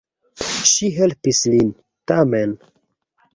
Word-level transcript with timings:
Ŝi 0.69 0.89
helpis 0.95 1.41
lin, 1.51 1.69
tamen. 2.13 2.57